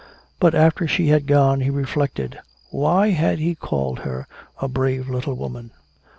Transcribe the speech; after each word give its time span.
But 0.39 0.55
after 0.55 0.87
she 0.87 1.09
had 1.09 1.27
gone, 1.27 1.59
he 1.61 1.69
reflected. 1.69 2.39
Why 2.71 3.09
had 3.09 3.37
he 3.37 3.53
called 3.53 3.99
her 3.99 4.27
a 4.59 4.67
brave 4.67 5.07
little 5.07 5.35
woman? 5.35 5.69